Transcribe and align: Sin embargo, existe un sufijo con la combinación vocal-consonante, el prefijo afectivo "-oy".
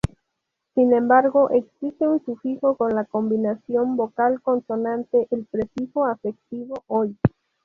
Sin 0.73 0.93
embargo, 0.95 1.51
existe 1.51 2.07
un 2.07 2.25
sufijo 2.25 2.75
con 2.75 2.95
la 2.95 3.05
combinación 3.05 3.95
vocal-consonante, 3.97 5.27
el 5.29 5.45
prefijo 5.45 6.05
afectivo 6.07 6.83
"-oy". 6.87 7.15